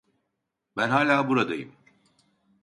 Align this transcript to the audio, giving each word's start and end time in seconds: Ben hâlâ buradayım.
Ben 0.77 0.89
hâlâ 0.89 1.29
buradayım. 1.29 1.71